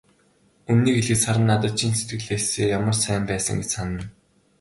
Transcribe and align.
Үнэнийг 0.69 0.95
хэлэхэд, 0.97 1.21
Саран 1.25 1.45
надад 1.49 1.73
чин 1.79 1.91
сэтгэлээсээ 1.97 2.65
ямар 2.77 2.95
сайн 3.03 3.23
байсан 3.29 3.55
гэж 3.59 3.69
санана. 3.75 4.05